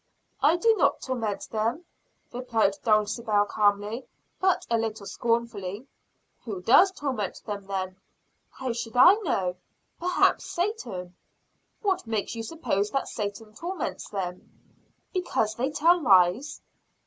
[0.41, 1.85] "I do not torment them,"
[2.33, 4.07] replied Dulcibel calmly,
[4.39, 5.85] but a little scornfully.
[6.43, 7.97] "Who does torment them, then?"
[8.49, 9.57] "How should I know
[9.99, 11.15] perhaps Satan."
[11.83, 14.49] "What makes you suppose that Satan torments them?"
[15.13, 16.61] "Because they tell lies."